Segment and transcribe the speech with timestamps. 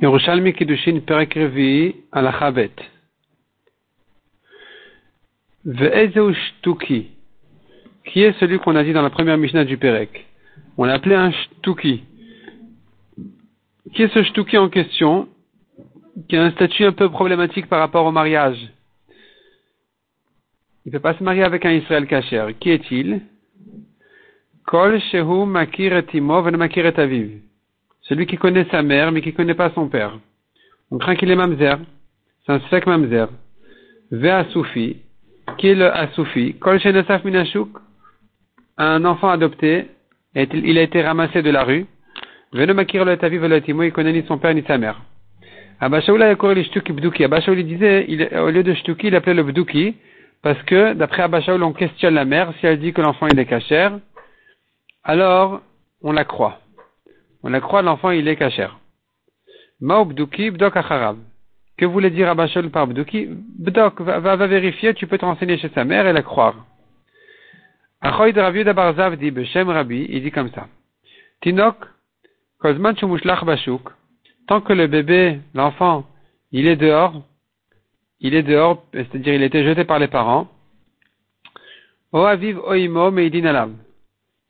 [0.00, 2.70] Yerushalmi Kiddushin Perek Revi Alachabet.
[5.64, 7.08] Ve'ezeu Shtuki.
[8.04, 10.24] Qui est celui qu'on a dit dans la première Mishnah du Perek
[10.76, 12.04] On l'a appelé un Shtuki.
[13.92, 15.28] Qui est ce Shtuki en question?
[16.28, 18.58] Qui a un statut un peu problématique par rapport au mariage.
[20.86, 22.46] Il ne peut pas se marier avec un Israël Kacher.
[22.60, 23.22] Qui est-il?
[24.64, 27.47] Kol Shehu Makir et Aviv
[28.08, 30.18] celui qui connaît sa mère, mais qui ne connaît pas son père.
[30.90, 31.78] On craint qu'il est mamzer.
[32.44, 33.28] C'est un sfek mamzer.
[34.10, 34.96] Ve Asoufi.
[35.58, 36.54] Qui est le Asoufi?
[36.54, 37.68] Kol Shenasaf Minashuk?
[38.78, 39.88] Un enfant adopté.
[40.34, 41.86] Il a été ramassé de la rue.
[42.52, 43.82] Veno Makir le Tavi Velotimo.
[43.82, 45.00] Il connaît ni son père ni sa mère.
[45.80, 47.24] Abashaoula a couru les Shtuki Bdouki.
[47.24, 49.96] Abashaouli disait, au lieu de Shtuki, il appelait le Bdouki.
[50.42, 52.52] Parce que, d'après Abashaoul, on questionne la mère.
[52.58, 53.98] Si elle dit que l'enfant il est cachère,
[55.04, 55.60] alors,
[56.02, 56.60] on la croit.
[57.50, 58.68] On croit, l'enfant, il est kacher.
[59.80, 61.16] Maubduki, bdok acharab.
[61.78, 63.26] Que voulait dire Abashol par bduki?
[63.58, 66.66] Bdok, va, vérifier, tu peux te renseigner chez sa mère et la croire.
[68.02, 70.68] Achoy de Rav Barzav dit Beshem Rabbi, il dit comme ça.
[71.40, 71.76] Tinok,
[72.58, 73.88] kozman shumushlach bashuk.
[74.46, 76.04] Tant que le bébé, l'enfant,
[76.52, 77.22] il est dehors,
[78.20, 80.48] il est dehors, c'est-à-dire il été jeté par les parents.
[82.12, 83.78] O aviv oimo meidin alam.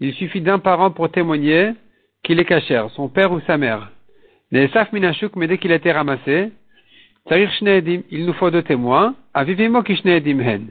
[0.00, 1.74] Il suffit d'un parent pour témoigner
[2.22, 3.90] qu'il est cachère, son père ou sa mère.
[4.50, 6.50] Mais dès qu'il a été ramassé,
[7.30, 10.68] il nous faut deux témoins, hen.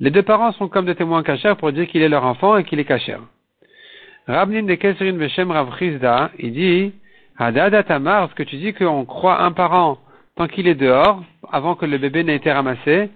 [0.00, 2.64] Les deux parents sont comme deux témoins cachers pour dire qu'il est leur enfant et
[2.64, 3.20] qu'il est cachère.
[4.26, 5.68] Rabnin de Kesrin Beshem Rav
[6.38, 6.92] il dit,
[7.38, 9.98] Hadada Tamar, ce que tu dis qu'on croit un parent
[10.36, 13.10] tant qu'il est dehors, avant que le bébé n'ait été ramassé,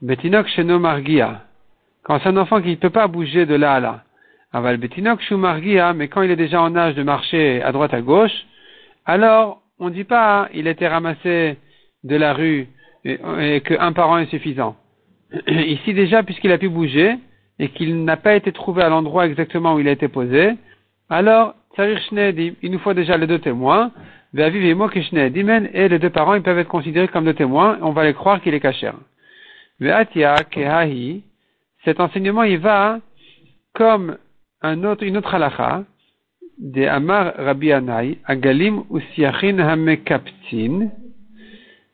[0.00, 1.42] Betinok Sheno Margia.
[2.04, 4.04] Quand c'est un enfant qui ne peut pas bouger de là à là.
[4.52, 8.02] Aval betinok shumargia, mais quand il est déjà en âge de marcher à droite à
[8.02, 8.46] gauche,
[9.06, 11.56] alors on ne dit pas il a été ramassé
[12.04, 12.68] de la rue
[13.04, 14.76] et, qu'un parent est suffisant.
[15.48, 17.16] Ici déjà, puisqu'il a pu bouger
[17.58, 20.50] et qu'il n'a pas été trouvé à l'endroit exactement où il a été posé,
[21.08, 23.90] alors il nous faut déjà les deux témoins,
[24.34, 24.50] et
[25.88, 28.52] les deux parents ils peuvent être considérés comme deux témoins, on va les croire qu'il
[28.54, 28.90] est caché.
[31.84, 32.98] Cet enseignement il va
[33.72, 34.18] comme
[34.62, 35.84] un autre, une autre halakha,
[36.58, 40.90] de Amar Rabbi Anai, Agalim Usiachin Hamekaptin,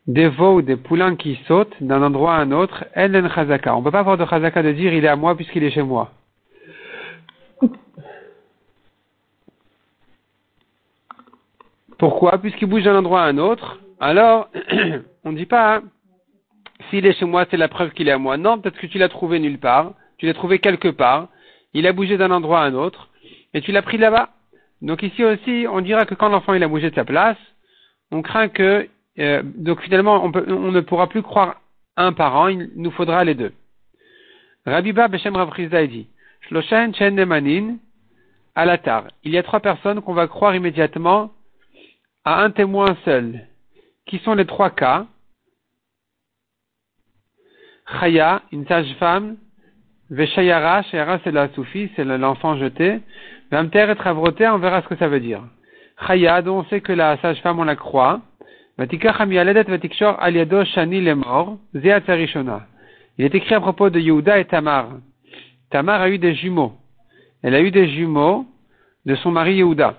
[0.07, 3.75] des veaux des poulains qui sautent d'un endroit à un autre, Ellen Chazaka.
[3.75, 5.71] On ne peut pas avoir de Chazaka de dire il est à moi puisqu'il est
[5.71, 6.13] chez moi.
[11.99, 12.39] Pourquoi?
[12.39, 14.49] Puisqu'il bouge d'un endroit à un autre, alors
[15.25, 15.83] on ne dit pas
[16.91, 18.37] s'il est chez moi, c'est la preuve qu'il est à moi.
[18.37, 21.29] Non, peut-être que tu l'as trouvé nulle part, tu l'as trouvé quelque part,
[21.75, 23.09] il a bougé d'un endroit à un autre,
[23.55, 24.31] et tu l'as pris là-bas.
[24.83, 27.39] Donc ici aussi, on dira que quand l'enfant il a bougé de sa place,
[28.11, 31.61] on craint que, euh, donc finalement, on, ne pourra plus croire
[31.97, 33.53] un parent, il nous faudra les deux.
[34.67, 35.53] Rabiba Beshem Rav
[35.89, 36.09] dit,
[36.49, 37.77] Shloshen Chen Nemanin,
[38.55, 39.09] Alatar.
[39.25, 41.33] Il y a trois personnes qu'on va croire immédiatement
[42.25, 43.47] à un témoin seul.
[44.07, 45.07] Qui sont les trois cas?
[48.01, 49.37] Chaya, une sage femme,
[50.11, 53.01] Veshayara, Shayara c'est la Soufi, c'est l'enfant jeté.
[53.51, 55.43] Vamter et Travroté, on verra ce que ça veut dire.
[56.07, 58.21] Chayad, on sait que la sage-femme, on la croit.
[58.79, 62.01] Vatika Chamialedet Vatikshor Aliado Shani les morts, Zéat
[63.19, 64.89] Il est écrit à propos de Yehuda et Tamar.
[65.71, 66.73] Tamar a eu des jumeaux.
[67.43, 68.47] Elle a eu des jumeaux
[69.05, 69.95] de son mari Yehuda.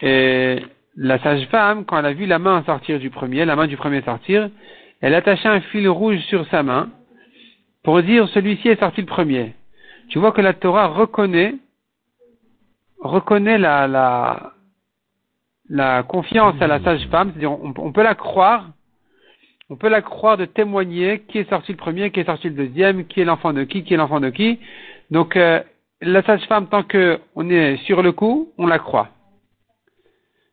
[0.00, 0.58] Et
[0.96, 4.02] la sage-femme, quand elle a vu la main sortir du premier, la main du premier
[4.02, 4.50] sortir,
[5.00, 6.90] elle attachait un fil rouge sur sa main
[7.82, 9.54] pour dire celui-ci est sorti le premier.
[10.08, 11.54] Tu vois que la Torah reconnaît,
[13.00, 14.52] reconnaît la, la,
[15.68, 18.70] la confiance à la sage-femme, c'est-à-dire on, peut la croire,
[19.70, 22.54] on peut la croire de témoigner qui est sorti le premier, qui est sorti le
[22.54, 24.58] deuxième, qui est l'enfant de qui, qui est l'enfant de qui.
[25.10, 25.60] Donc euh,
[26.00, 29.08] la sage-femme, tant qu'on est sur le coup, on la croit.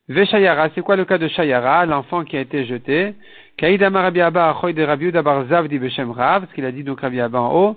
[0.08, 3.14] Veshayara, c'est quoi le cas de Shayara, l'enfant qui a été jeté?
[3.60, 7.02] Kaïda Rabbi Abba Achoy de Rabbi Udabar Zavdi Beshem Rav, ce qu'il a dit donc
[7.02, 7.76] Rabbi Abba en haut.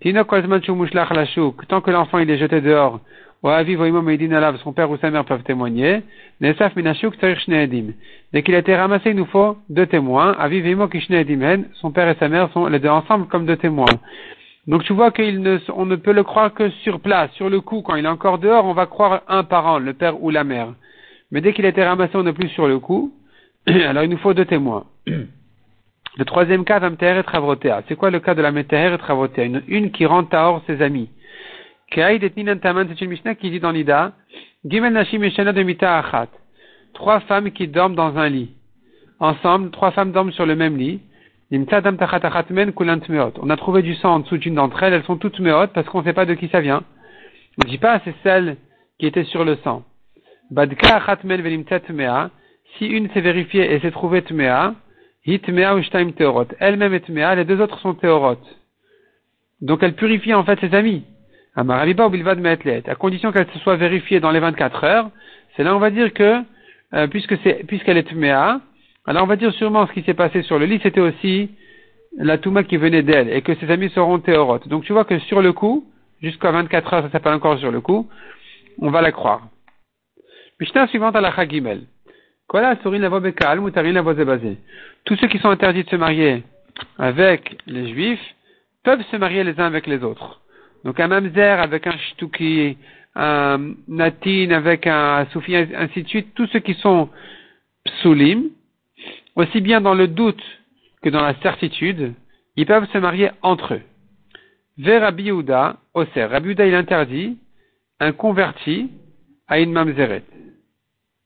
[0.00, 3.00] Tino Kozman Shumushlach Lashuk, tant que l'enfant il est jeté dehors,
[3.42, 6.02] ou Aviv Oimo Meidin Alav, son père ou sa mère peuvent témoigner.
[6.40, 7.94] Nesaf Minashuk Tzarich Shneedim.
[8.32, 10.36] Dès qu'il a été ramassé, il nous faut deux témoins.
[10.38, 13.98] Aviv Oimo Kishneedim son père et sa mère sont les deux ensemble comme deux témoins.
[14.68, 17.60] Donc tu vois qu'on ne, on ne peut le croire que sur place, sur le
[17.60, 20.44] coup, quand il est encore dehors, on va croire un parent, le père ou la
[20.44, 20.68] mère.
[21.32, 23.12] Mais dès qu'il a été ramassé, on n'est plus sur le coup.
[23.66, 24.84] Alors il nous faut deux témoins.
[26.16, 27.82] Le troisième cas, Vamteher et Travarotea.
[27.88, 30.80] C'est quoi le cas de la Meteher et Travarotea une, une qui rend Tahor ses
[30.80, 31.10] amis.
[31.90, 34.12] Kaïd et c'est une Mishnah qui dit dans l'Ida.
[36.94, 38.50] Trois femmes qui dorment dans un lit.
[39.18, 41.00] ensemble, trois femmes dorment sur le même lit.
[41.50, 41.66] On
[43.50, 45.98] a trouvé du sang en dessous d'une d'entre elles, elles sont toutes meot parce qu'on
[45.98, 46.84] ne sait pas de qui ça vient.
[47.58, 48.56] On ne dit pas c'est celle
[48.98, 49.82] qui était sur le sang.
[52.78, 54.74] Si une s'est vérifiée et s'est trouvée tmea,
[55.26, 56.48] hitmea ou shtaim teorot.
[56.58, 58.38] Elle-même est tmea, les deux autres sont théorot.
[59.60, 61.04] Donc elle purifie en fait ses amis.
[61.56, 62.44] Amarabiba ou bilvad
[62.88, 65.10] À condition qu'elle se soit vérifiée dans les 24 heures,
[65.56, 66.42] c'est là on va dire que,
[66.94, 68.60] euh, puisque c'est, puisqu'elle est tmea,
[69.06, 71.50] alors on va dire sûrement ce qui s'est passé sur le lit, c'était aussi
[72.16, 74.60] la touma qui venait d'elle, et que ses amis seront théorot.
[74.66, 75.84] Donc tu vois que sur le coup,
[76.22, 78.08] jusqu'à 24 heures, ça s'appelle encore sur le coup,
[78.80, 79.42] on va la croire.
[80.60, 81.82] Mishnah suivante à la Chagimel.
[82.48, 82.76] Tous
[85.16, 86.42] ceux qui sont interdits de se marier
[86.98, 88.34] avec les juifs
[88.82, 90.40] peuvent se marier les uns avec les autres.
[90.84, 92.76] Donc un mamzer avec un shtuki,
[93.14, 97.08] un natin avec un soufi, ainsi de suite, tous ceux qui sont
[97.84, 98.50] psulim,
[99.36, 100.42] aussi bien dans le doute
[101.02, 102.14] que dans la certitude,
[102.56, 103.82] ils peuvent se marier entre eux.
[104.78, 106.24] Vers Rabbi Yehuda, Oser.
[106.24, 107.38] Rabbi Yehuda, il interdit
[108.00, 108.90] un converti
[109.46, 110.24] à une mamzeret.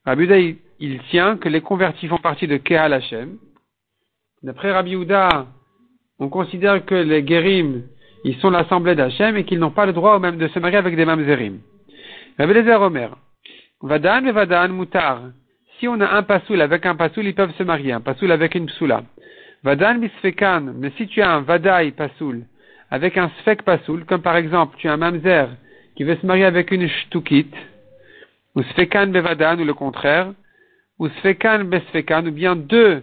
[0.05, 3.37] Rabbi Yehuda, il, tient que les convertis font partie de Kehal Hashem.
[4.43, 5.47] D'après Rabbi Yehuda,
[6.19, 7.83] on considère que les guérim,
[8.25, 10.97] ils sont l'assemblée d'Hachem et qu'ils n'ont pas le droit même de se marier avec
[10.97, 11.59] des mamzerim.
[12.39, 13.17] Rabbi Lezer Omer,
[13.83, 15.23] Vadan et Vadan mutar.
[15.79, 17.93] Si on a un pasoul avec un pasoul, ils peuvent se marier.
[17.93, 19.03] Un pasoul avec une psoula.
[19.63, 20.73] Vadan misfekan.
[20.77, 22.43] Mais si tu as un vadai pasoul
[22.91, 25.49] avec un sfek pasoul, comme par exemple tu as un mamzer
[25.97, 27.51] qui veut se marier avec une shtukit,
[28.55, 30.33] ou sfekan bevadan, ou le contraire,
[30.99, 33.03] ou sfekan besfekan, ou bien deux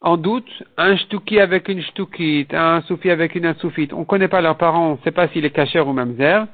[0.00, 4.28] en doute, un shtuki avec une shtukit, un soufi avec une soufite, on ne connaît
[4.28, 6.46] pas leurs parents, on ne sait pas s'il est kacher ou mamzer,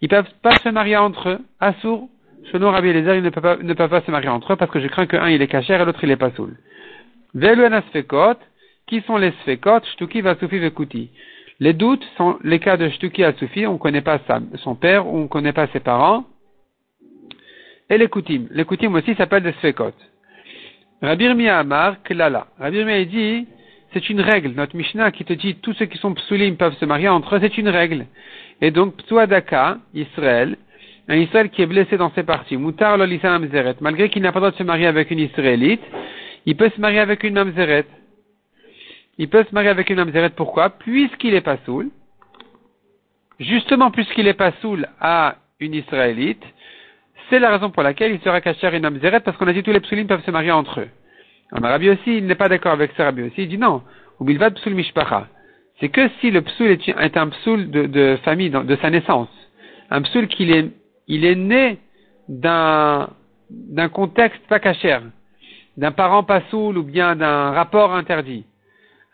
[0.00, 2.08] ils peuvent pas se marier entre eux, assour,
[2.50, 4.80] selon Rabbi ils ne peuvent, pas, ne peuvent pas se marier entre eux parce que
[4.80, 6.56] je crains qu'un il est kacher et l'autre il est pas soul.
[7.34, 8.38] Veluana sfekot,
[8.86, 11.10] qui sont les sfekot, shtuki, vasoufi, vekuti.
[11.60, 14.18] Les doutes sont les cas de shtuki à soufi, on ne connaît pas
[14.56, 16.24] son père, on ne connaît pas ses parents.
[17.90, 18.46] Et les kutim.
[18.50, 19.92] Les kutim aussi s'appellent des sfekot.
[21.00, 22.48] Rabbi Mia Amar, Klala.
[22.58, 23.46] Rabbi Mia dit,
[23.92, 24.52] c'est une règle.
[24.54, 27.38] Notre Mishnah qui te dit tous ceux qui sont psulim peuvent se marier entre eux,
[27.40, 28.06] c'est une règle.
[28.60, 30.56] Et donc, Psuadaka, Israël,
[31.06, 34.40] un Israël qui est blessé dans ses parties, Moutar l'Olisa Mamzeret, malgré qu'il n'a pas
[34.40, 35.80] le droit de se marier avec une Israélite,
[36.44, 37.86] il peut se marier avec une Mamzeret.
[39.18, 40.70] Il peut se marier avec une Mamzeret, pourquoi?
[40.70, 41.90] Puisqu'il est pas soul,
[43.38, 46.42] justement puisqu'il est pas soul à une Israélite,
[47.28, 49.62] c'est la raison pour laquelle il sera caché à une Mamzeret, parce qu'on a dit
[49.62, 50.88] tous les psulim peuvent se marier entre eux.
[51.52, 53.82] Alors, Rabbi aussi, il n'est pas d'accord avec ça, Rabbi aussi, il dit non,
[54.20, 55.28] ou bilvad psul mishpacha.
[55.80, 59.28] C'est que si le psoul est, un psoul de, famille, de sa naissance,
[59.90, 60.70] un psoul qu'il est,
[61.06, 61.78] il est né
[62.28, 63.10] d'un,
[63.50, 65.02] d'un contexte pas cachère,
[65.76, 68.44] d'un parent pas soul ou bien d'un rapport interdit.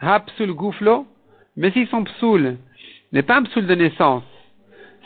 [0.01, 1.07] Ha psoul gouflo,
[1.57, 2.57] mais si son psoul
[3.13, 4.25] n'est pas un psoul de naissance,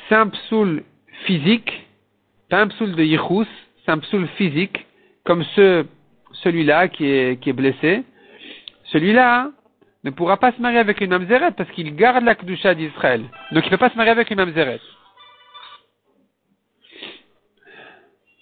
[0.08, 0.84] c'est un psoul
[1.26, 1.87] physique,
[2.48, 3.48] pas un psoul de yichus,
[3.84, 4.86] c'est un psoul physique,
[5.24, 5.84] comme ce,
[6.42, 8.04] celui-là qui est, blessé.
[8.84, 9.50] Celui-là
[10.04, 13.22] ne pourra pas se marier avec une mamzeret parce qu'il garde la kedusha d'Israël.
[13.52, 14.80] Donc il ne peut pas se marier avec une mamzeret.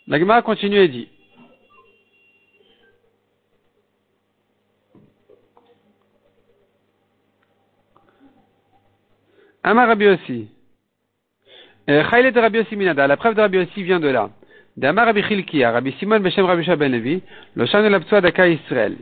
[0.06, 1.08] La Gemara continue et dit.
[9.64, 10.48] Amar aussi.
[11.86, 13.06] Chaylet de Rabbi aussi minada.
[13.06, 14.30] La preuve de Rabbi aussi vient de là.
[14.76, 17.22] D'Amar Rabbi Rabbi Beshem Rabbi Shaben Levi,
[17.54, 18.96] la d'Aka Israël.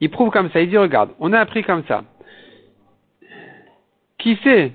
[0.00, 2.04] Il prouve comme ça, il dit regarde, on a appris comme ça.
[4.18, 4.72] Qui sait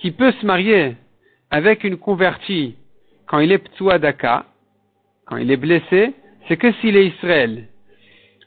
[0.00, 0.96] qui peut se marier
[1.50, 2.76] avec une convertie
[3.26, 4.46] quand il est ptsua daka,
[5.26, 6.14] quand il est blessé,
[6.48, 7.68] c'est que s'il est Israël.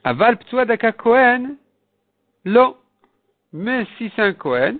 [0.03, 1.57] Aval ptsua daka Kohen,
[2.43, 2.75] lo.
[3.53, 4.77] Mais si c'est un Kohen,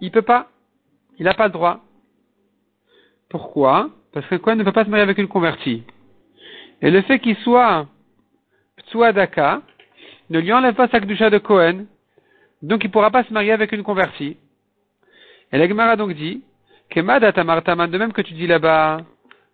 [0.00, 0.48] il peut pas.
[1.18, 1.85] Il n'a pas le droit.
[3.28, 3.90] Pourquoi?
[4.12, 5.82] Parce que Kohen ne peut pas se marier avec une convertie.
[6.82, 7.86] Et le fait qu'il soit
[8.76, 9.62] ptsua daka
[10.30, 11.86] ne lui enlève pas sa kdusha de Kohen.
[12.62, 14.36] Donc il ne pourra pas se marier avec une convertie.
[15.52, 16.42] Et l'Agmara donc dit,
[16.90, 19.02] Kemada tamartaman, de même que tu dis là-bas,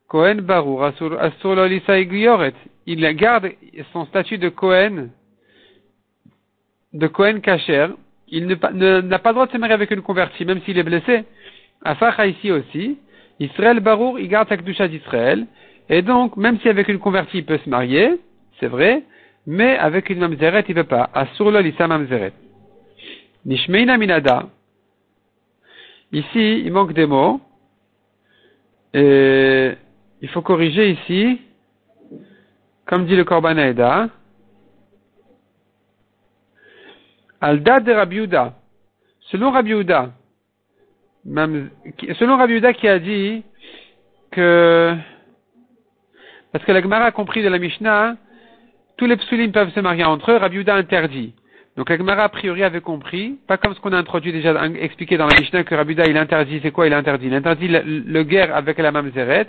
[0.09, 1.19] Kohen Barour, Asur
[2.87, 3.53] il garde
[3.93, 5.11] son statut de Kohen,
[6.93, 7.89] de Kohen Kacher,
[8.29, 11.25] il n'a pas le droit de se marier avec une convertie, même s'il est blessé.
[11.83, 12.99] Afacha ici aussi,
[13.45, 15.47] Israël Barour, il garde sa kedusha d'Israël,
[15.89, 18.21] et donc, même si avec une convertie il peut se marier,
[18.61, 19.03] c'est vrai,
[19.47, 21.11] mais avec une mamzeret il ne peut pas.
[21.13, 22.33] Asur lisa mamzeret.
[23.45, 24.49] Nishmeina minada,
[26.13, 27.41] Ici, il manque des mots.
[28.95, 31.41] Il faut corriger ici,
[32.87, 34.09] comme dit le Korban Aeda,
[37.41, 38.29] Alda de Rabbi
[39.31, 39.51] Selon
[41.25, 41.69] Rabbi
[42.19, 43.43] selon Rabbi qui a dit
[44.31, 44.95] que,
[46.53, 48.17] parce que la Gemara a compris de la Mishnah,
[48.97, 51.35] tous les psulim peuvent se marier entre eux, Rabbi interdit.
[51.77, 55.17] Donc la Gemara a priori avait compris, pas comme ce qu'on a introduit déjà, expliqué
[55.17, 57.29] dans la Mishnah que Rabbi il interdit, c'est quoi il interdit?
[57.29, 59.47] Il interdit le, guerre avec la mamzeret.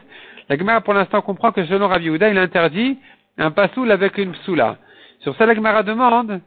[0.49, 2.97] La Gemara pour l'instant comprend que selon Rabbi il interdit
[3.37, 4.77] un pasoul avec une psoula.
[5.19, 6.39] Sur ça la Gemara demande,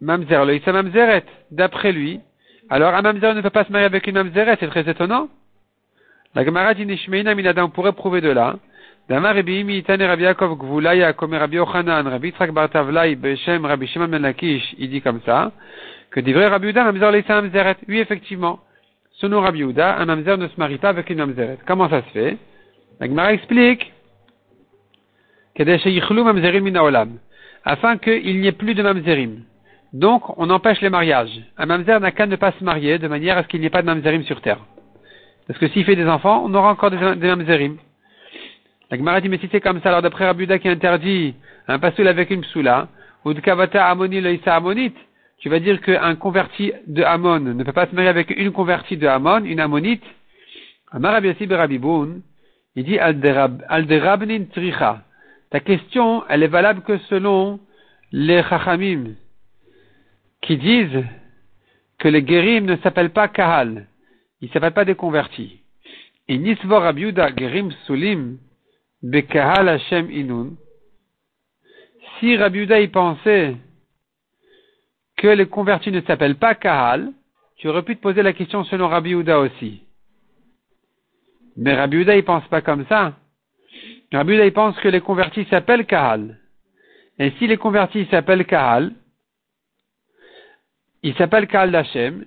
[0.00, 2.20] mamzer, le mamzeret, d'après lui,
[2.74, 5.28] alors un mamzer ne peut pas se marier avec une mamzeret, c'est très étonnant.
[6.34, 8.56] La Gemara dit Nishmeina Minada, on pourrait prouver de là.
[9.08, 13.86] Damar Rabbi Imi Itane Rabbi Yaakov Gvulaya comme Rabbi Yochanan, Rabbi Yitzhak Bartavlai, Beshem Rabbi
[13.86, 15.52] Shimon Ben Lakish, il dit comme ça,
[16.10, 17.76] que vrai Rabbi Yehuda, mamzer leisa mamzeret.
[17.86, 18.58] Oui, effectivement.
[19.20, 21.58] Selon Rabbi Yehuda, un mamzer ne se marie pas avec une mamzeret.
[21.68, 22.38] Comment ça se fait?
[22.98, 23.92] La Gemara explique,
[27.64, 29.44] afin qu'il n'y ait plus de mamzerim.
[29.94, 31.40] Donc, on empêche les mariages.
[31.56, 33.70] Un mamzer n'a qu'à ne pas se marier de manière à ce qu'il n'y ait
[33.70, 34.58] pas de mamzerim sur terre.
[35.46, 37.76] Parce que s'il fait des enfants, on aura encore des, mamzerim.
[38.90, 41.36] La Gemara dit, mais si c'est comme ça, alors d'après Rabuda qui interdit
[41.68, 42.88] un pasoul avec une psoula,
[43.24, 44.96] ou de kavata amoni amonite,
[45.38, 48.96] tu vas dire qu'un converti de Amon ne peut pas se marier avec une convertie
[48.96, 50.02] de Amon, une Ammonite.
[50.90, 52.22] Amar Berabiboun,
[52.74, 55.02] il dit Alderabnin tricha.
[55.50, 57.60] Ta question, elle est valable que selon
[58.10, 59.14] les Chachamim,
[60.44, 61.04] qui disent
[61.98, 63.86] que les guérim ne s'appellent pas Kahal,
[64.40, 65.60] ils ne s'appellent pas des convertis.
[66.28, 68.38] Et Nisvor Rabiuda Gerim Sulim
[69.02, 70.56] Bekahal Hashem Inun.
[72.18, 73.56] Si Rabiuda y pensait
[75.16, 77.12] que les convertis ne s'appellent pas Kahal,
[77.56, 79.82] tu aurais pu te poser la question selon Rabbi aussi.
[81.56, 83.14] Mais Rabbi Uda, il pense pas comme ça.
[84.12, 86.38] Rabbi Uda, il pense que les convertis s'appellent Kahal.
[87.18, 88.92] Et si les convertis s'appellent Kahal,
[91.04, 92.24] ils s'appellent Kahal d'Hachem,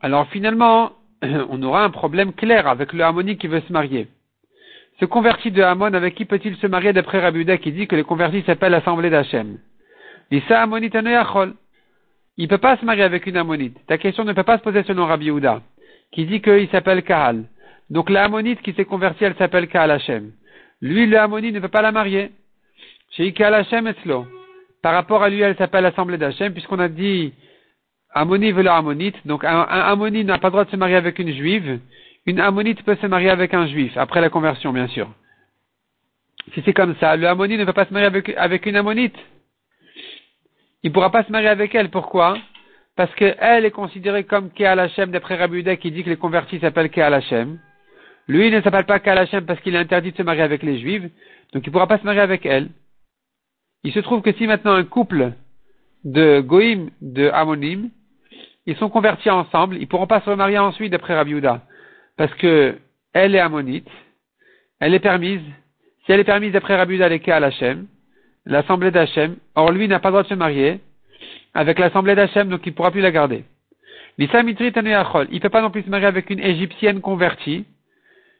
[0.00, 4.08] alors finalement, on aura un problème clair avec le harmonique qui veut se marier.
[4.98, 8.04] Ce converti de Hamon, avec qui peut-il se marier d'après Rabbi qui dit que les
[8.04, 9.58] convertis s'appellent l'assemblée d'Hachem?
[10.30, 10.42] Il
[12.38, 13.76] ne peut pas se marier avec une Ammonite.
[13.86, 15.60] Ta question ne peut pas se poser selon Rabbi Uda,
[16.10, 17.44] qui dit qu'il s'appelle Kahal.
[17.90, 20.30] Donc la Ammonite qui s'est convertie, elle s'appelle Kaal Hashem.
[20.80, 22.30] Lui, le Ammonite ne peut pas la marier.
[23.10, 24.26] Chez Kaal Hashem Etzlo.
[24.80, 27.34] Par rapport à lui, elle s'appelle l'Assemblée d'Hachem, puisqu'on a dit
[28.14, 29.16] Ammonite veut Ammonite.
[29.26, 31.80] Donc un, un Ammonite n'a pas le droit de se marier avec une juive.
[32.26, 35.10] Une Ammonite peut se marier avec un juif, après la conversion, bien sûr.
[36.54, 38.06] Si c'est comme ça, le Ammonite ne peut pas se marier
[38.36, 39.16] avec, une Ammonite.
[40.82, 41.90] Il ne pourra pas se marier avec elle.
[41.90, 42.38] Pourquoi?
[42.96, 46.90] Parce qu'elle est considérée comme Keal Hashem d'après Rabbi qui dit que les convertis s'appellent
[46.90, 47.58] Keal Hashem.
[48.26, 50.78] Lui, il ne s'appelle pas Kalachem parce qu'il est interdit de se marier avec les
[50.78, 51.02] Juifs,
[51.52, 52.70] donc il ne pourra pas se marier avec elle.
[53.82, 55.32] Il se trouve que si maintenant un couple
[56.04, 57.90] de Goïm, de Amonim,
[58.66, 61.40] ils sont convertis ensemble, ils ne pourront pas se remarier ensuite d'après Rabbi
[62.16, 62.78] parce que
[63.12, 63.88] elle est Ammonite,
[64.80, 65.42] elle est permise,
[66.04, 67.44] si elle est permise d'après Rabbi elle est Keal
[68.46, 70.80] l'assemblée d'Hachem, or lui n'a pas le droit de se marier.
[71.54, 73.44] Avec l'assemblée d'Hachem, donc il ne pourra plus la garder.
[74.18, 77.64] L'Issa il ne peut pas non plus se marier avec une égyptienne convertie,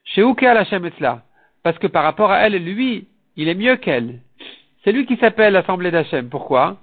[0.03, 1.23] chez la Hashem là
[1.63, 4.19] Parce que par rapport à elle, lui, il est mieux qu'elle.
[4.83, 6.29] C'est lui qui s'appelle l'Assemblée d'Hachem.
[6.29, 6.77] Pourquoi?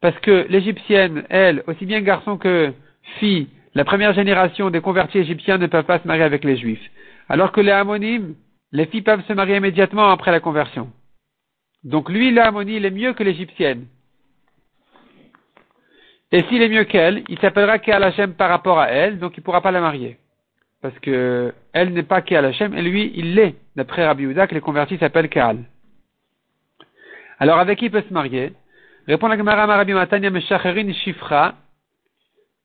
[0.00, 2.72] Parce que l'Égyptienne, elle, aussi bien garçon que
[3.18, 6.90] fille, la première génération des convertis égyptiens ne peuvent pas se marier avec les Juifs.
[7.28, 8.34] Alors que les Ammonimes,
[8.72, 10.90] les filles peuvent se marier immédiatement après la conversion.
[11.84, 13.86] Donc lui, l'Ammonie, il est mieux que l'Égyptienne.
[16.32, 19.40] Et s'il est mieux qu'elle, il s'appellera Kéal Hashem par rapport à elle, donc il
[19.40, 20.18] ne pourra pas la marier
[20.82, 24.54] parce que elle n'est pas Kéal Hashem, et lui, il l'est, d'après Rabbi Yehuda, que
[24.54, 25.64] les convertis s'appellent Kéal.
[27.38, 28.52] Alors, avec qui il peut se marier?
[29.06, 31.54] Répond la Gemara Rabbi Matanya Meshacherin Shifra.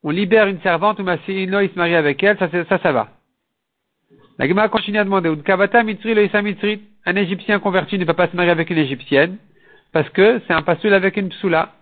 [0.04, 3.10] On libère une servante ou Masino, il se marie avec elle, ça, ça, ça va.
[4.38, 8.36] La Gemara continue à demander, Mitzri le Mitzri, un Égyptien converti ne peut pas se
[8.36, 9.38] marier avec une Égyptienne,
[9.92, 11.74] parce que c'est un pasoul avec une psoula.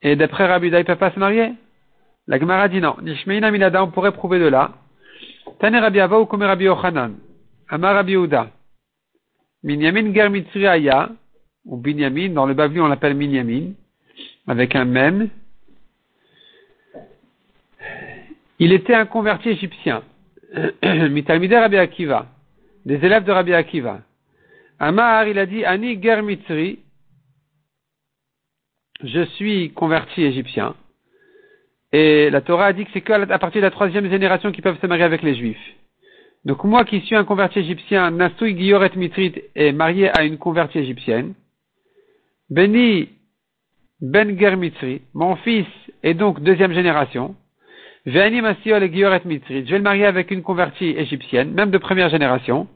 [0.00, 1.52] Et d'après Rabbi Yehuda, il ne peut pas se marier
[2.26, 2.96] la Gemara dit non.
[3.02, 4.72] Nishmeina minada, on pourrait prouver de là.
[5.60, 7.16] Tane Rabbi Ava ou comme Rabbi Yochanan.
[7.68, 8.50] Amar Rabbi Uda.
[9.62, 10.30] Minyamin ger
[10.66, 11.10] aya,
[11.64, 13.72] ou Binyamin, dans le Bavli on l'appelle Minyamin,
[14.46, 15.28] avec un même.
[18.58, 20.02] Il était un converti égyptien.
[21.10, 22.26] Mitalmide Rabbi Akiva.
[22.84, 24.00] Des élèves de Rabbi Akiva.
[24.78, 26.20] Amar, il a dit, Ani ger
[29.02, 30.74] Je suis converti égyptien.
[31.92, 34.80] Et la Torah a dit que c'est qu'à partir de la troisième génération qu'ils peuvent
[34.80, 35.74] se marier avec les Juifs.
[36.44, 40.78] Donc moi qui suis un converti égyptien, Nasoui Gioret Mitrit est marié à une convertie
[40.78, 41.34] égyptienne.
[42.50, 43.08] Beni
[44.00, 44.56] Ben Ger
[45.14, 45.66] mon fils
[46.02, 47.34] est donc deuxième génération.
[48.04, 52.68] Masiol et Gioret je vais le marier avec une convertie égyptienne, même de première génération.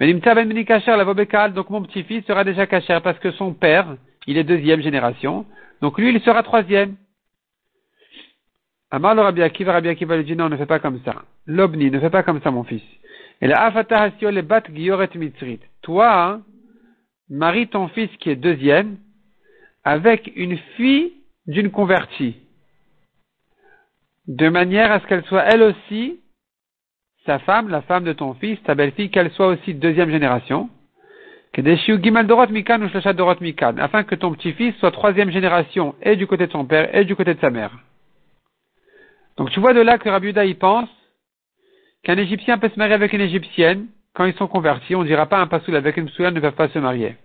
[0.00, 3.52] Venimta Ben Mini Kacher, la Vobekal, donc mon petit-fils sera déjà Kacher parce que son
[3.52, 5.44] père, il est deuxième génération.
[5.82, 6.96] Donc lui, il sera troisième.
[8.90, 11.16] Amar Rabbi Akiva, Rabbi Akiva lui dit non, ne fais pas comme ça.
[11.46, 12.82] L'obni, ne fais pas comme ça, mon fils.
[13.42, 15.60] Et la Afata le Bat Gioret Mitzrit.
[15.82, 16.42] Toi, hein,
[17.32, 18.98] marie ton fils qui est deuxième
[19.84, 21.12] avec une fille
[21.46, 22.36] d'une convertie.
[24.28, 26.20] De manière à ce qu'elle soit elle aussi
[27.24, 30.68] sa femme, la femme de ton fils, ta belle-fille, qu'elle soit aussi deuxième génération.
[31.54, 31.74] Afin
[34.04, 37.34] que ton petit-fils soit troisième génération et du côté de son père et du côté
[37.34, 37.78] de sa mère.
[39.36, 40.88] Donc tu vois de là que Rabbi y pense
[42.02, 44.94] qu'un Égyptien peut se marier avec une Égyptienne quand ils sont convertis.
[44.94, 47.16] On ne dira pas un pasoul avec une psoula ne peuvent pas se marier.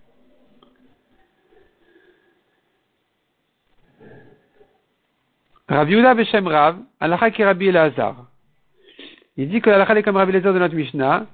[5.69, 8.15] Rabbi Yehuda Beshem Rav, Allah ki Rabbi Elazar.
[9.35, 11.27] Il dit que la est comme Rabbi Elazar de notre Mishnah,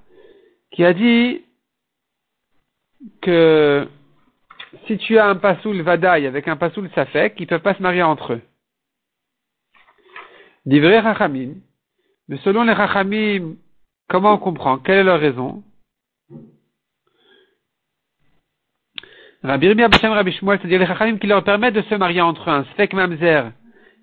[0.71, 1.43] qui a dit
[3.21, 3.87] que
[4.87, 7.81] si tu as un pasoul vadaï avec un pasoul safek, ils ne peuvent pas se
[7.81, 8.41] marier entre eux.
[10.65, 11.55] Divrei Rachamim.
[12.27, 13.55] Mais selon les Rachamim,
[14.07, 14.77] comment on comprend?
[14.79, 15.63] Quelle est leur raison?
[19.43, 22.63] Rabbi Rabbi Shmuel, c'est-à-dire les Rachamim qui leur permettent de se marier entre eux, un
[22.73, 23.51] Sfek Mamzer,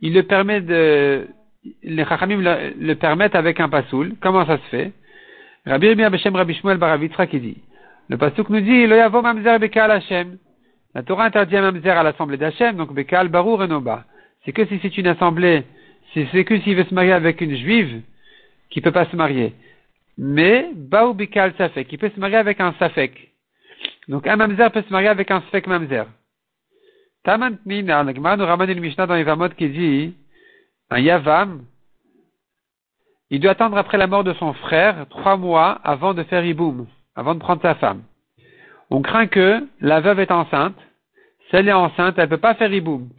[0.01, 1.29] il le permet de,
[1.83, 4.15] les Chachamim le, permettent avec un pasoul.
[4.21, 4.93] Comment ça se fait?
[5.67, 7.59] Rabbi Rabbi Abeshem Rabbi Shmuel Baravitra qui dit,
[8.09, 10.39] le pasouk nous dit, lo yavo mamzer bekal Hashem.
[10.95, 14.05] La Torah interdit un mamzer à l'assemblée d'Hachem, donc bekal barur enoba.
[14.45, 15.65] C'est que si c'est une assemblée
[16.15, 18.03] c'est que s'il veut se marier avec une juive,
[18.71, 19.53] qui peut pas se marier.
[20.19, 23.31] Mais, Baou Bikal Safek, qui peut se marier avec un Safek.
[24.09, 26.07] Donc, un Mamzer peut se marier avec un Safek Mamzer.
[27.23, 30.15] Tamant Mina, nous ramène le Mishnah dans Evamot qui dit,
[30.89, 31.65] un Yavam,
[33.29, 36.87] il doit attendre après la mort de son frère trois mois avant de faire Iboum,
[37.15, 38.03] avant de prendre sa femme.
[38.89, 40.77] On craint que la veuve est enceinte,
[41.49, 43.11] si elle est enceinte, elle ne peut pas faire Iboum,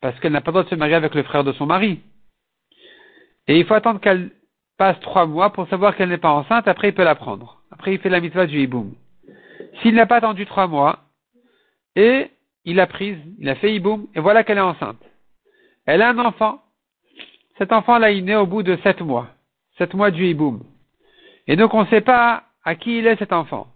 [0.00, 2.00] parce qu'elle n'a pas le droit de se marier avec le frère de son mari.
[3.46, 4.30] Et il faut attendre qu'elle
[4.76, 7.62] passe trois mois pour savoir qu'elle n'est pas enceinte, après il peut la prendre.
[7.70, 8.92] Après il fait la mitzvah du hiboum.
[9.80, 10.98] S'il n'a pas attendu trois mois,
[11.94, 12.30] et
[12.70, 15.00] il a prise, il a fait hiboum, et voilà qu'elle est enceinte.
[15.86, 16.62] Elle a un enfant.
[17.58, 19.28] Cet enfant-là, il naît au bout de sept mois.
[19.76, 20.62] Sept mois du hiboum.
[21.46, 23.66] Et donc on ne sait pas à qui il est cet enfant.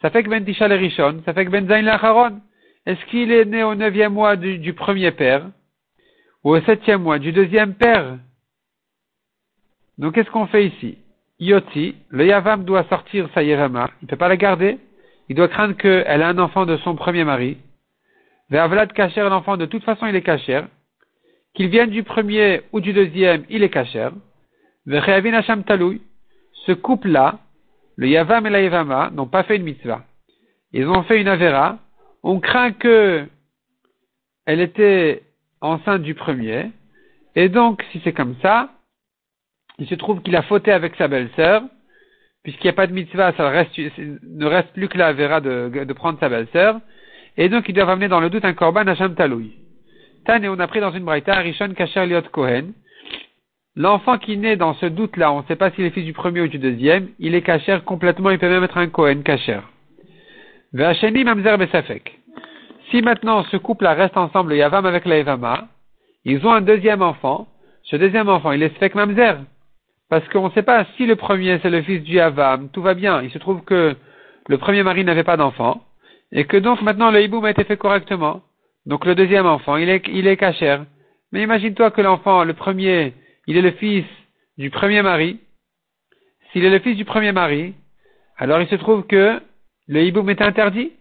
[0.00, 2.40] Ça fait que Ben Tishal Rishon, ça fait que Ben Zain Lacharon.
[2.86, 5.44] Est-ce qu'il est né au neuvième mois du, premier père,
[6.42, 8.16] ou au septième mois du deuxième père?
[9.98, 10.96] Donc qu'est-ce qu'on fait ici?
[11.38, 14.78] Yoti, le Yavam doit sortir sa Yevama, il ne peut pas la garder,
[15.28, 17.58] il doit craindre qu'elle ait un enfant de son premier mari.
[18.50, 20.62] Ve'avlad Kacher, l'enfant de toute façon il est Kacher.
[21.54, 24.10] Qu'il vienne du premier ou du deuxième, il est Kacher.
[24.86, 26.00] Ve'cheavin Hasham Taloui,
[26.66, 27.40] ce couple-là,
[27.96, 30.04] le Yavam et la Yevama, n'ont pas fait une mitzvah.
[30.72, 31.78] Ils ont fait une Avera.
[32.22, 33.26] On craint que
[34.46, 35.22] elle était
[35.60, 36.70] enceinte du premier.
[37.34, 38.70] Et donc, si c'est comme ça,
[39.78, 41.62] il se trouve qu'il a fauté avec sa belle-sœur,
[42.42, 45.84] puisqu'il n'y a pas de mitzvah, ça reste, ne reste plus que la vera de,
[45.84, 46.80] de prendre sa belle-sœur,
[47.38, 49.52] et donc il doit amener dans le doute un korban Hashem Taloui.
[50.26, 52.72] Tan et on a pris dans une braïta Rishon Kasher Liot Kohen.
[53.76, 56.40] L'enfant qui naît dans ce doute-là, on ne sait pas s'il est fils du premier
[56.40, 59.60] ou du deuxième, il est Kasher complètement, il peut même être un Kohen Kasher.
[60.72, 62.18] Ve'asheni Mamzer Besafek.
[62.90, 65.68] Si maintenant ce couple-là reste ensemble, le Yavam avec la Evama,
[66.24, 67.46] ils ont un deuxième enfant,
[67.84, 69.36] ce deuxième enfant, il est Sfek Mamzer.
[70.10, 72.94] Parce qu'on ne sait pas si le premier c'est le fils du Havam, tout va
[72.94, 73.22] bien.
[73.22, 73.94] Il se trouve que
[74.48, 75.82] le premier mari n'avait pas d'enfant,
[76.32, 78.42] et que donc maintenant le hiboum a été fait correctement.
[78.86, 80.84] Donc le deuxième enfant, il est, il est cachère.
[81.32, 83.14] Mais imagine-toi que l'enfant, le premier,
[83.46, 84.04] il est le fils
[84.56, 85.40] du premier mari.
[86.52, 87.74] S'il est le fils du premier mari,
[88.36, 89.40] alors il se trouve que
[89.86, 90.92] le hiboum est interdit.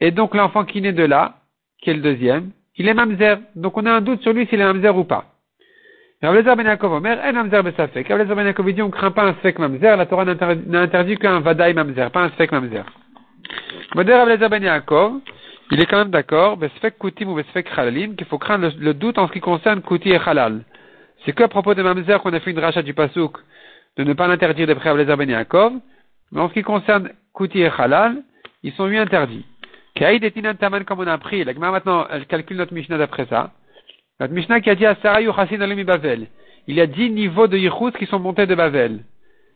[0.00, 1.40] Et donc l'enfant qui naît de là,
[1.80, 3.38] qui est le deuxième, il est mamzer.
[3.56, 5.24] Donc on a un doute sur lui s'il est mamzer ou pas.
[6.20, 8.08] Rablezer ben Yaakov Omer, en mamzer besafek.
[8.08, 11.40] Rablezer ben Yaakov dit, on craint pas un sfek mamzer, la Torah n'a interdit qu'un
[11.40, 12.84] vadaï mamzer, pas un sfek mamzer.
[13.94, 14.06] Ben
[15.70, 19.18] il est quand même d'accord, besfek kutim ou besfek halalim, qu'il faut craindre le, doute
[19.18, 20.64] en ce qui concerne kuti et halal.
[21.24, 23.36] C'est qu'à propos de mamzer qu'on a fait une rachat du pasouk,
[23.98, 25.74] de ne pas l'interdire d'après Rablezer ben Yaakov,
[26.32, 28.22] mais en ce qui concerne kuti et halal,
[28.62, 29.44] ils sont lui interdits.
[29.94, 33.50] Kaïd et Taman comme on a appris, la maintenant, elle calcule notre Mishnah d'après ça.
[34.20, 36.28] Notre Mishnah qui a dit à Sarayu Chassin Bavel.
[36.66, 39.00] Il y a dix niveaux de Yichus qui sont montés de Bavel.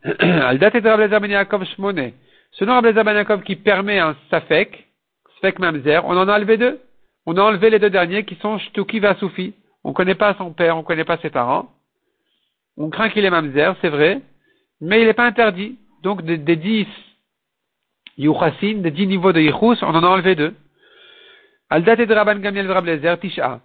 [0.19, 2.11] Al date de Rabbi Ben Yaakov Shmone.
[2.53, 4.87] Selon Rabbi Yaakov qui permet un Safek,
[5.35, 6.79] Safek Mamzer, on en a enlevé deux.
[7.25, 9.55] on a enlevé les deux derniers qui sont Shtuki Vasoufi.
[9.83, 11.71] On ne connaît pas son père, on ne connaît pas ses parents.
[12.77, 14.21] On craint qu'il est mamzer, c'est vrai,
[14.81, 15.77] mais il n'est pas interdit.
[16.03, 16.87] Donc des, dix
[18.17, 20.53] yuchasin, des dix niveaux de yichus, on en a enlevé deux.
[21.71, 23.61] Aldat et de Rabban Gamiel Rablezer, Tisha.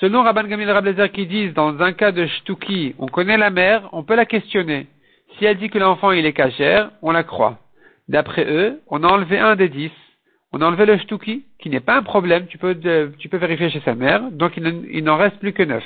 [0.00, 3.88] Selon Rabban Gamiel Rablezer qui disent, dans un cas de shtuki, on connaît la mère,
[3.92, 4.88] on peut la questionner.
[5.38, 7.61] Si elle dit que l'enfant il est cachère, on la croit.
[8.12, 9.90] D'après eux, on a enlevé un des dix.
[10.52, 12.78] On a enlevé le shtuki, qui n'est pas un problème, tu peux,
[13.18, 15.82] tu peux vérifier chez sa mère, donc il, n'en reste plus que neuf.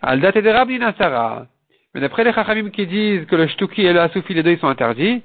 [0.00, 1.46] Aldat et de Rabbi Nasara.
[1.92, 4.58] Mais d'après les Chachamim qui disent que le shtuki et le Asoufi, les deux, ils
[4.58, 5.22] sont interdits,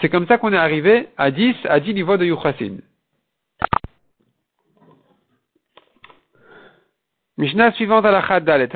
[0.00, 2.76] c'est comme ça qu'on est arrivé à 10, à 10 niveaux de Yuchasin.
[7.38, 8.68] Mishnah suivante à la Dalet.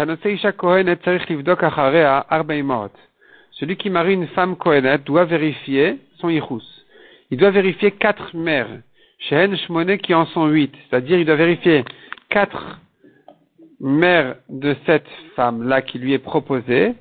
[3.54, 6.64] Celui qui marie une femme Kohenet doit vérifier son Yichus.
[7.30, 8.80] Il doit vérifier quatre mères.
[9.18, 10.74] Shehen Shmoné qui en sont huit.
[10.88, 11.84] C'est-à-dire, il doit vérifier
[12.30, 12.80] quatre
[13.80, 16.94] mère de cette femme-là qui lui est proposée,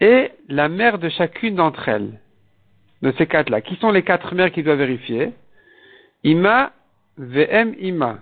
[0.00, 2.20] et la mère de chacune d'entre elles,
[3.02, 3.60] de ces quatre-là.
[3.60, 5.32] Qui sont les quatre mères qu'il doit vérifier?
[6.24, 6.72] Ima,
[7.16, 8.20] VM, Ima.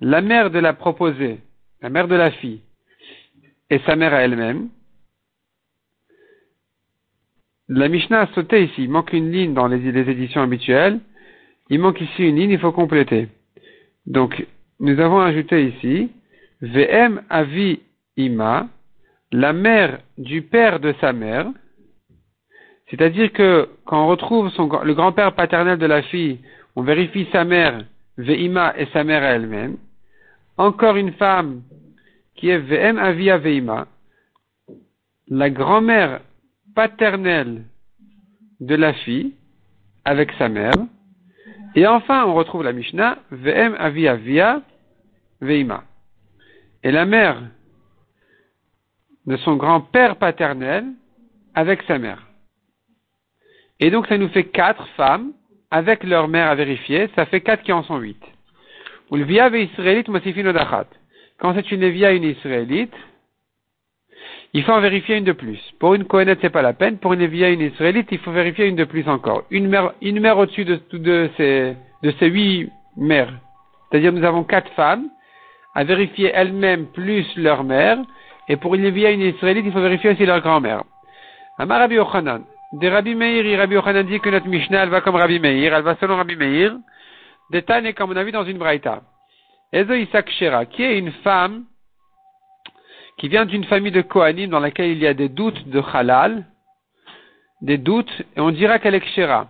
[0.00, 1.38] La mère de la proposée,
[1.80, 2.60] la mère de la fille,
[3.70, 4.68] et sa mère à elle-même.
[7.68, 8.84] La Mishnah a sauté ici.
[8.84, 11.00] Il manque une ligne dans les, éditions habituelles.
[11.68, 13.28] Il manque ici une ligne, il faut compléter.
[14.06, 14.46] Donc,
[14.78, 16.10] nous avons ajouté ici
[16.62, 17.80] VM avi
[18.16, 18.68] ima,
[19.32, 21.46] la mère du père de sa mère,
[22.88, 24.50] c'est-à-dire que quand on retrouve
[24.84, 26.38] le grand-père paternel de la fille,
[26.76, 27.84] on vérifie sa mère,
[28.16, 29.76] Veima et sa mère elle-même.
[30.56, 31.62] Encore une femme
[32.36, 33.86] qui est VM avia Veima,
[35.28, 36.20] la grand-mère
[36.76, 37.64] paternelle
[38.60, 39.34] de la fille
[40.04, 40.76] avec sa mère.
[41.74, 44.62] Et enfin, on retrouve la Mishnah, VM avia via
[45.40, 45.82] Veima
[46.84, 47.42] et la mère
[49.26, 50.84] de son grand-père paternel
[51.54, 52.22] avec sa mère.
[53.80, 55.32] Et donc ça nous fait quatre femmes
[55.70, 58.22] avec leur mère à vérifier, ça fait quatre qui en sont huit.
[61.38, 62.94] Quand c'est une Evia une Israélite,
[64.56, 65.60] il faut en vérifier une de plus.
[65.78, 66.96] Pour une Kohenet, c'est pas la peine.
[66.96, 69.42] Pour une Evia une Israélite, il faut vérifier une de plus encore.
[69.50, 70.80] Une mère, une mère au-dessus de,
[71.36, 73.34] ces, de ces huit mères.
[73.90, 75.08] C'est-à-dire, nous avons quatre femmes
[75.74, 77.98] à vérifier elles-mêmes plus leur mère,
[78.48, 80.84] et pour une vieille une Israélite, il faut vérifier aussi leur grand-mère.
[81.58, 82.42] Amar Rabbi Yochanan.
[82.72, 85.82] De Rabbi Meir, Rabbi Yochanan dit que notre Mishnah, elle va comme Rabbi Meir, elle
[85.82, 86.78] va selon Rabbi Meir.
[87.50, 89.02] Détail comme on a vu dans une braïta.
[89.70, 91.64] Ezo Isak Shera, qui est une femme
[93.18, 96.44] qui vient d'une famille de Kohanim dans laquelle il y a des doutes de halal,
[97.62, 99.48] des doutes, et on dira qu'elle est Kshera.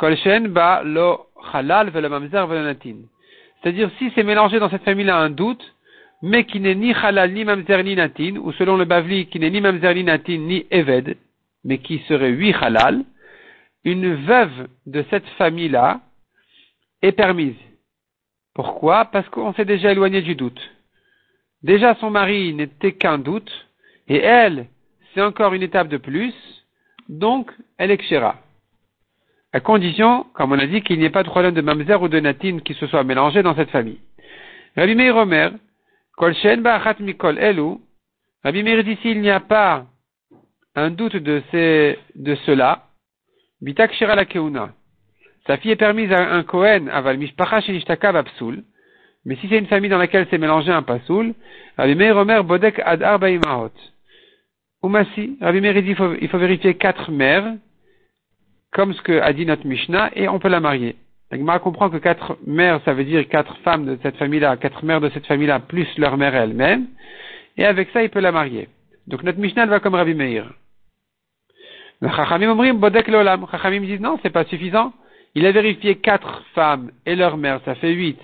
[0.00, 1.90] Ba lo halal.
[3.60, 5.74] C'est-à-dire, si c'est mélangé dans cette famille-là un doute,
[6.22, 9.50] mais qui n'est ni halal, ni mamzer, ni natin, ou selon le Bavli, qui n'est
[9.50, 11.16] ni mamzer, ni natin, ni eved,
[11.64, 13.04] mais qui serait oui halal,
[13.84, 16.00] une veuve de cette famille-là
[17.02, 17.56] est permise.
[18.54, 19.06] Pourquoi?
[19.06, 20.60] Parce qu'on s'est déjà éloigné du doute.
[21.62, 23.50] Déjà son mari n'était qu'un doute,
[24.06, 24.66] et elle,
[25.12, 26.34] c'est encore une étape de plus,
[27.08, 27.98] donc elle est
[29.52, 32.08] à condition, comme on a dit, qu'il n'y ait pas de problème de mamzer ou
[32.08, 34.00] de natine qui se soit mélangé dans cette famille.
[34.76, 35.52] Rabbi Meir Omer,
[36.16, 36.34] kol
[37.00, 37.78] mikol elu,
[38.44, 39.86] Rabbi Meir dit s'il n'y a pas
[40.74, 41.42] un doute de
[42.46, 42.84] cela,
[43.62, 44.74] bitak shira la keuna.
[45.46, 48.64] Sa fille est permise à un Kohen, aval mishpacha shenishtaka bapsul,
[49.28, 51.34] mais si c'est une famille dans laquelle c'est mélangé un pasoul,
[51.76, 53.72] Rabbi Meir Omer bodek ad arba imahot.
[54.82, 57.52] Umasi, Rabbi Meir dit il faut, vérifier quatre mères,
[58.72, 60.96] comme ce que a dit notre Mishnah, et on peut la marier.
[61.30, 65.02] La comprend que quatre mères, ça veut dire quatre femmes de cette famille-là, quatre mères
[65.02, 66.86] de cette famille-là, plus leur mère elle-même,
[67.58, 68.66] et avec ça, il peut la marier.
[69.08, 70.50] Donc notre Mishnah, elle va comme Rabbi Meir.
[72.00, 73.46] Le Chachamim Bodek Lolam.
[73.50, 74.94] Chachamim disent non, c'est pas suffisant.
[75.34, 78.18] Il a vérifié quatre femmes et leur mère, ça fait huit.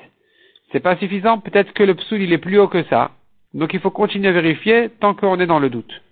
[0.73, 3.13] C'est pas suffisant, peut-être que le psoul, il est plus haut que ça.
[3.53, 6.03] Donc il faut continuer à vérifier tant qu'on est dans le doute.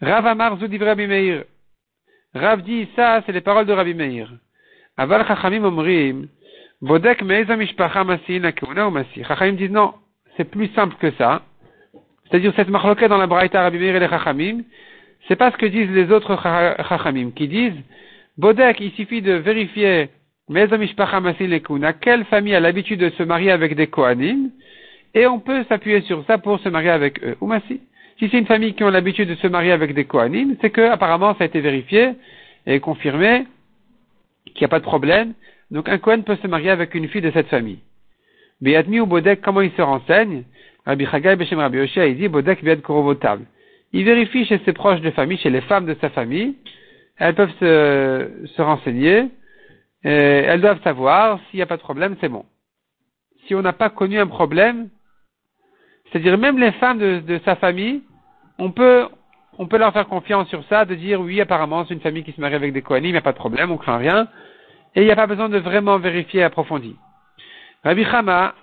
[0.00, 1.44] Rav Amar Rabbi Meir.
[2.34, 4.30] Rav dit, ça, c'est les paroles de Rabbi Meir.
[4.96, 6.28] Aval Chachamim omrim,
[6.80, 8.40] Bodek mishpacha masi.
[9.26, 9.94] Chachamim dit, non,
[10.36, 11.42] c'est plus simple que ça.
[12.24, 14.62] C'est-à-dire, cette marloquette dans la Braïta Rabbi Meir et les Chachamim,
[15.26, 16.36] c'est pas ce que disent les autres
[16.88, 17.82] Chachamim, qui disent,
[18.38, 20.10] Bodek, il suffit de vérifier
[20.48, 24.50] lekuna, quelle famille a l'habitude de se marier avec des Kohanim,
[25.14, 27.36] et on peut s'appuyer sur ça pour se marier avec eux.
[27.40, 27.80] Ou masi.
[28.18, 30.82] Si c'est une famille qui ont l'habitude de se marier avec des Kohanim, c'est que
[30.82, 32.12] apparemment ça a été vérifié
[32.66, 33.46] et confirmé
[34.44, 35.34] qu'il n'y a pas de problème.
[35.70, 37.78] Donc un Kohen peut se marier avec une fille de cette famille.
[38.60, 40.44] Be'atmi ou Bodek, comment il se renseigne
[40.86, 43.40] Rabbi Chagai Beshem Rabbi Yoshia, il dit Bodek Be'at Korovotav.
[43.92, 46.54] Il vérifie chez ses proches de famille, chez les femmes de sa famille,
[47.18, 49.24] elles peuvent se, se renseigner,
[50.06, 52.46] et elles doivent savoir, s'il n'y a pas de problème, c'est bon.
[53.46, 54.88] Si on n'a pas connu un problème,
[56.06, 58.04] c'est-à-dire même les femmes de, de sa famille,
[58.56, 59.08] on peut,
[59.58, 62.30] on peut leur faire confiance sur ça, de dire oui, apparemment, c'est une famille qui
[62.30, 64.28] se marie avec des Kohanim, il n'y a pas de problème, on craint rien,
[64.94, 66.94] et il n'y a pas besoin de vraiment vérifier approfondi.
[67.82, 68.54] Rabbi Chama,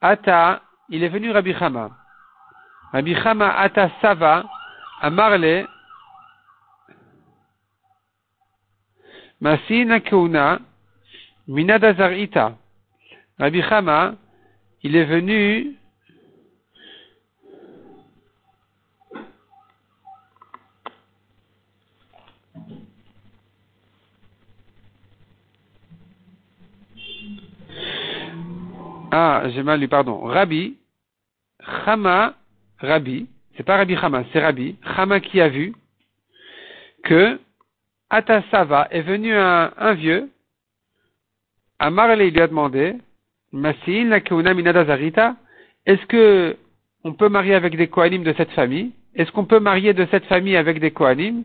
[0.00, 1.90] Ata, il est venu Rabbi Chama.
[2.94, 4.46] Rabbi Chama Ata Sava,
[5.02, 5.66] à Marle,
[9.40, 10.60] Masina Keuna,
[11.46, 12.56] Minadazar Ita.
[13.38, 14.16] Rabbi Chama,
[14.82, 15.74] il est venu
[29.10, 30.20] Ah, j'ai mal lu, pardon.
[30.24, 30.76] Rabbi,
[31.84, 32.34] Chama,
[32.78, 35.74] Rabbi, c'est pas Rabbi Chama, c'est Rabbi, Chama qui a vu
[37.04, 37.40] que
[38.10, 40.30] Atasava est venu un, vieux,
[41.78, 42.94] Amarle il lui a demandé,
[45.86, 46.56] est-ce que
[47.04, 48.92] on peut marier avec des Kohanim de cette famille?
[49.14, 51.44] Est-ce qu'on peut marier de cette famille avec des Kohanim?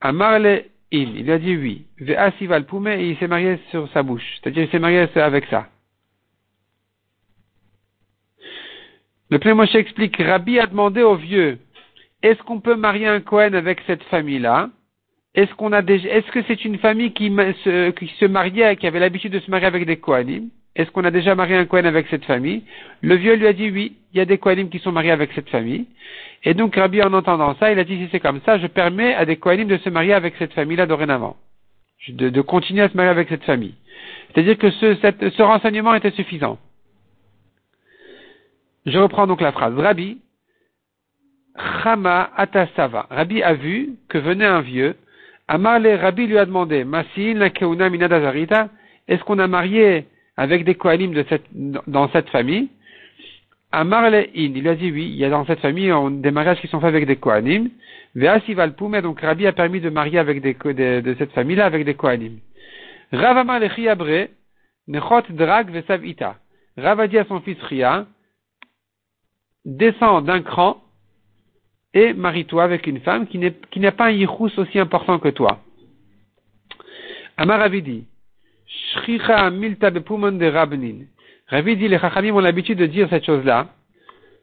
[0.00, 1.86] Amarle il, il a dit oui.
[1.98, 4.24] Ve'asival et il s'est marié sur sa bouche.
[4.36, 5.68] C'est-à-dire, il s'est marié avec ça.
[9.30, 11.58] Le Père Moshe explique, Rabbi a demandé au vieux,
[12.22, 14.68] est-ce qu'on peut marier un Kohen avec cette famille-là?
[15.34, 17.30] Est-ce qu'on a déjà, est-ce que c'est une famille qui,
[17.64, 20.50] se, qui se mariait, qui avait l'habitude de se marier avec des Kohanim?
[20.74, 22.64] Est-ce qu'on a déjà marié un Kohen avec cette famille?
[23.00, 25.32] Le vieux lui a dit oui, il y a des Kohanim qui sont mariés avec
[25.34, 25.86] cette famille.
[26.44, 29.14] Et donc Rabbi, en entendant ça, il a dit si c'est comme ça, je permets
[29.14, 31.36] à des Kohanim de se marier avec cette famille-là dorénavant.
[32.08, 33.74] De, continuer à se marier avec cette famille.
[34.28, 36.58] C'est-à-dire que ce, ce renseignement était suffisant.
[38.86, 39.78] Je reprends donc la phrase.
[39.78, 40.18] Rabbi,
[41.82, 43.06] Chama Atasava.
[43.10, 44.96] Rabbi a vu que venait un vieux.
[45.54, 46.86] Amarle, Rabbi lui a demandé,
[49.06, 51.12] est-ce qu'on a marié avec des kohanim
[51.86, 52.70] dans cette famille?
[53.70, 56.68] Amarle in, il a dit oui, il y a dans cette famille des mariages qui
[56.68, 57.68] sont faits avec des kohanim.
[58.14, 62.38] Donc Rabbi a permis de marier avec de, cette famille-là avec des kohanim.
[63.12, 64.28] Rav Amar le
[64.88, 66.36] nechot drag vesav ita.
[66.78, 68.06] Rav a dit à son fils Ria,
[69.66, 70.82] descends d'un cran
[71.94, 73.38] et marie-toi avec une femme qui
[73.80, 75.60] n'a pas un yichus aussi important que toi.
[77.36, 78.04] Amar Ravidi,
[78.66, 81.06] Shricha milta de rabnin.
[81.48, 83.68] Ravidi, les chachamim ont l'habitude de dire cette chose-là,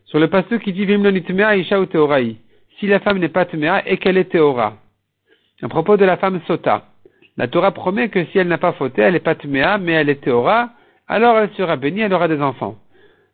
[0.05, 2.37] sur le passage qui dit Vimlonitmea isha ou teoraï.
[2.79, 4.77] Si la femme n'est pas tmea et qu'elle est théora.
[5.61, 6.85] À propos de la femme sota.
[7.35, 10.09] La Torah promet que si elle n'a pas fauté, elle n'est pas tmea, mais elle
[10.09, 10.69] est théora,
[11.07, 12.77] alors elle sera bénie, elle aura des enfants.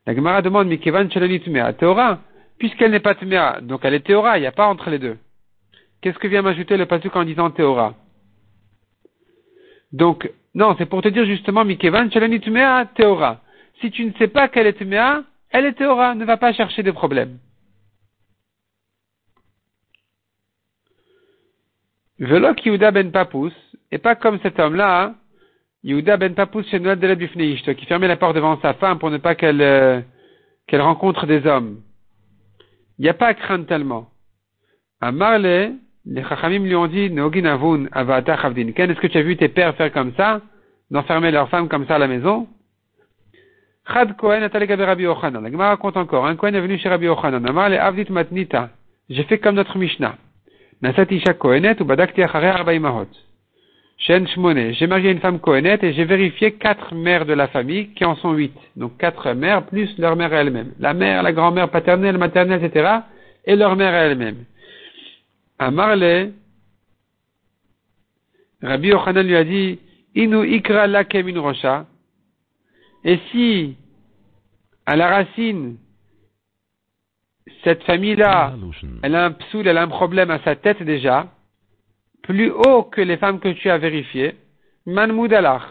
[0.07, 2.19] La Gemara demande, Mikevan Shaloni Tumea, Théora,
[2.59, 5.17] puisqu'elle n'est pas Tumea, donc elle est Théora, il n'y a pas entre les deux.
[6.01, 7.95] Qu'est-ce que vient m'ajouter le pasuk en disant Théora?
[9.91, 13.41] Donc, non, c'est pour te dire justement, Mikevan Shaloni Tumea, Théora.
[13.81, 16.83] Si tu ne sais pas qu'elle est Tumea, elle est Théora, ne va pas chercher
[16.83, 17.39] des problèmes.
[22.19, 23.53] Velo Kiuda ben Papus,
[23.91, 25.15] et pas comme cet homme-là, hein,
[25.85, 29.17] Yehuda ben Papous chez Noël de qui fermait la porte devant sa femme pour ne
[29.17, 30.01] pas qu'elle euh,
[30.65, 31.81] qu'elle rencontre des hommes.
[32.97, 34.07] Il n'y a pas à craindre tellement.
[35.01, 35.73] À Marley,
[36.05, 38.67] les Chachamim lui ont dit, Nogin avun avata chavdin.
[38.67, 40.41] Est-ce que tu as vu tes pères faire comme ça,
[40.91, 42.47] d'enfermer leurs femmes comme ça à la maison?
[43.87, 45.41] Chad Kohen atalegabe Rabbi Ochanan.
[45.41, 46.25] La Gemara raconte encore.
[46.25, 47.45] Un Kohen est venu chez Rabbi Ochanan.
[47.45, 48.69] Amar le avdit matnita.
[49.09, 50.15] J'ai fait comme notre Mishnah.
[50.81, 53.09] Nasat isha Kohenet ou badakti achare arba imahot.
[53.97, 58.03] Shen j'ai marié une femme Kohenet et j'ai vérifié quatre mères de la famille qui
[58.03, 58.53] en sont huit.
[58.75, 60.73] Donc quatre mères plus leur mère elle-même.
[60.79, 62.99] La mère, la grand-mère paternelle, maternelle, etc.
[63.45, 64.43] et leur mère elle-même.
[65.57, 66.33] À Marley,
[68.61, 69.79] Rabbi Yochanan lui a dit,
[70.15, 71.85] Inu ikra lakemin rocha.
[73.03, 73.77] Et si,
[74.85, 75.77] à la racine,
[77.63, 78.55] cette famille-là,
[79.03, 81.27] elle a un psoul, elle a un problème à sa tête déjà,
[82.25, 84.35] plus haut que les femmes que tu as vérifiées,
[84.85, 85.61] Manmoud Allah.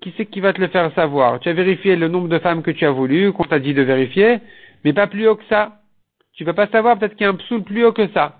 [0.00, 1.40] Qui c'est qui va te le faire savoir?
[1.40, 3.82] Tu as vérifié le nombre de femmes que tu as voulu, qu'on t'a dit de
[3.82, 4.38] vérifier,
[4.84, 5.80] mais pas plus haut que ça.
[6.34, 8.36] Tu vas pas savoir, peut-être qu'il y a un psoul plus haut que ça.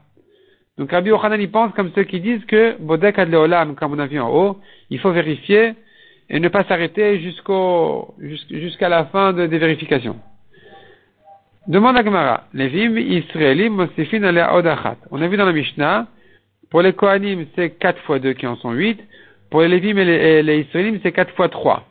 [0.76, 4.06] Donc Rabbi Ochanan, il pense comme ceux qui disent que Bodek Adleolam, comme on a
[4.06, 4.58] vu en haut,
[4.90, 5.74] il faut vérifier
[6.30, 10.16] et ne pas s'arrêter jusqu'au, jusqu'à la fin de, des vérifications.
[11.66, 12.44] Demande à Gemara.
[12.54, 12.96] Levim
[14.54, 14.96] Odachat.
[15.10, 16.06] On a vu dans la Mishnah
[16.70, 19.00] pour les Kohanim, c'est 4 fois 2 qui en sont 8.
[19.50, 21.88] Pour les Lévim et les, les Israélim, c'est 4 fois 3.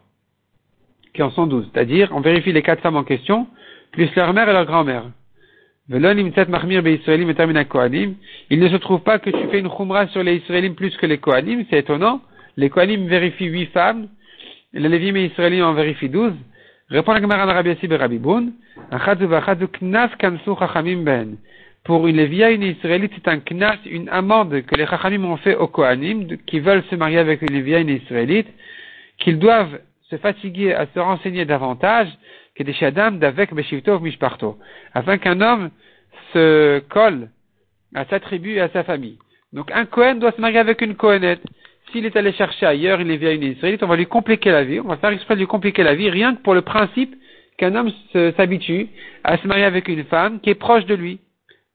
[1.17, 1.67] qui en sont douze.
[1.73, 3.47] C'est-à-dire, on vérifie les quatre femmes en question,
[3.91, 5.05] plus leur mère et leur grand-mère.
[5.89, 5.99] Il
[8.59, 11.17] ne se trouve pas que tu fais une khumra sur les Israélim plus que les
[11.17, 12.21] Kohanim, c'est étonnant.
[12.55, 14.09] Les Kohanim vérifient huit femmes,
[14.73, 16.35] les Lévim et Israélim en vérifient douze.
[16.89, 17.87] Répond la Gemara Rabbi Yassi
[20.59, 21.37] chachamim ben.
[21.83, 25.55] Pour une Lévia, une Israélite, c'est un knas, une amende que les chachamim ont fait
[25.55, 28.47] aux Kohanim, qui veulent se marier avec une Lévia, une Israélite,
[29.19, 32.09] qu'ils doivent se fatiguer à se renseigner davantage,
[32.55, 34.57] que des shadam d'avec Beshivtov Mishparto,
[34.93, 35.69] afin qu'un homme
[36.33, 37.29] se colle
[37.93, 39.17] à sa tribu et à sa famille.
[39.53, 41.41] Donc un Kohen doit se marier avec une Kohenette.
[41.91, 44.63] S'il est allé chercher ailleurs il est via une Israélite, on va lui compliquer la
[44.63, 47.15] vie, on va faire exprès de lui compliquer la vie, rien que pour le principe
[47.57, 47.91] qu'un homme
[48.35, 48.89] s'habitue
[49.23, 51.19] à se marier avec une femme qui est proche de lui.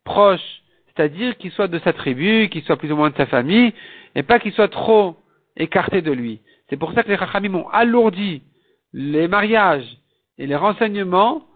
[0.05, 3.73] Proche, c'est-à-dire qu'il soit de sa tribu, qu'il soit plus ou moins de sa famille,
[4.15, 5.17] et pas qu'il soit trop
[5.57, 6.41] écarté de lui.
[6.69, 8.43] C'est pour ça que les Chachamim ont alourdi
[8.93, 9.99] les mariages
[10.39, 11.47] et les renseignements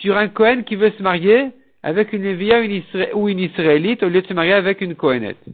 [0.00, 1.50] sur un Cohen qui veut se marier
[1.82, 2.60] avec une Lévia
[3.14, 5.44] ou une Israélite au lieu de se marier avec une Cohenette.